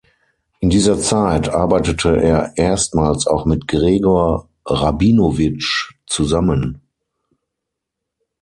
In 0.61 0.71
dieser 0.71 0.97
Zeit 0.99 1.49
arbeitete 1.49 2.19
er 2.19 2.53
erstmals 2.57 3.27
auch 3.27 3.45
mit 3.45 3.67
Gregor 3.67 4.49
Rabinowitsch 4.65 5.91
zusammen. 6.07 6.81